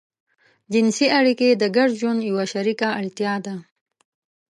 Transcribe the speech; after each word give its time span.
جنسي 0.71 1.07
اړيکې 1.19 1.49
د 1.61 1.63
ګډ 1.75 1.89
ژوند 1.99 2.19
يوه 2.29 2.45
شريکه 2.53 2.87
اړتيا 2.99 3.33
ده. 3.45 3.55